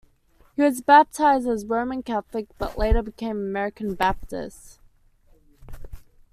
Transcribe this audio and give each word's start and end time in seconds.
He 0.55 0.63
was 0.63 0.81
baptized 0.81 1.47
as 1.47 1.61
a 1.61 1.67
Roman 1.67 2.01
Catholic, 2.01 2.47
but 2.57 2.75
later 2.75 3.03
became 3.03 3.37
an 3.37 3.45
American 3.49 3.93
Baptist. 3.93 4.79